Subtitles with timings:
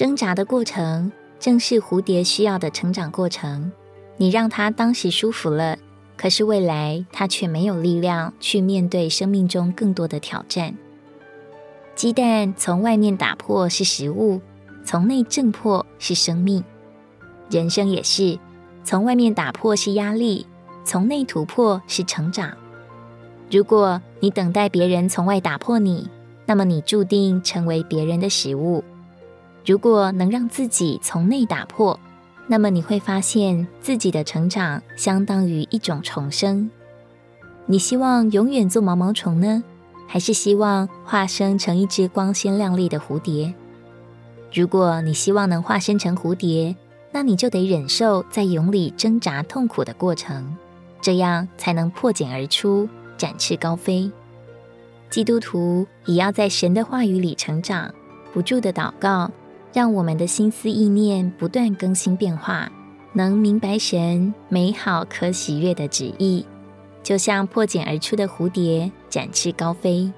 [0.00, 3.70] 挣扎的过程正是蝴蝶需要的成长过程。
[4.16, 5.76] 你让它当时舒服了，
[6.16, 10.74] 可是未来它却没有力量去面对生命中更多的挑战。
[11.94, 14.40] 鸡蛋从外面打破是食物，
[14.86, 16.64] 从内挣破是生命。
[17.50, 18.38] 人生也是，
[18.82, 20.46] 从外面打破是压力，
[20.82, 22.56] 从内突破是成长。
[23.50, 26.08] 如果你等待别人从外打破你，
[26.46, 28.82] 那么你注定成为别人的食物。
[29.64, 31.98] 如果能让自己从内打破，
[32.46, 36.70] 那么你会发现自己的成长相当于一种重生。
[37.66, 39.62] 你希望永远做毛毛虫呢？
[40.08, 43.54] 还是希望化身成一只光鲜亮丽的蝴蝶？
[44.52, 46.74] 如果你希望能化身成蝴蝶，
[47.12, 50.56] 那你就得忍受在蛹里挣扎痛苦的过程，
[51.00, 54.10] 这样才能破茧而出，展翅高飞。
[55.08, 57.94] 基督徒也要在神的话语里成长，
[58.32, 59.30] 不住的祷告，
[59.72, 62.70] 让我们的心思意念不断更新变化，
[63.12, 66.44] 能明白神美好可喜悦的旨意。
[67.02, 70.12] 就像破茧而出的蝴蝶，展翅高飞。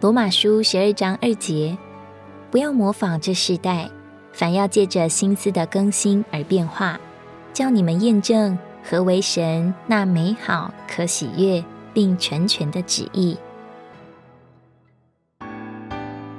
[0.00, 1.76] 罗马书十二章二节，
[2.50, 3.90] 不要模仿这世代，
[4.32, 6.98] 反要借着心思的更新而变化，
[7.52, 13.36] 叫你们验证何为神那美好可喜悦并成全的旨意。